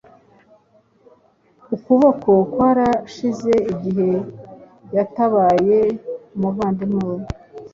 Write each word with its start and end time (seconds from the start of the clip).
Ukuboko 1.75 2.31
kwarashize 2.51 3.53
igihe 3.71 4.09
yatabaye 4.95 5.79
umuvandimwe 6.35 7.03
we 7.09 7.17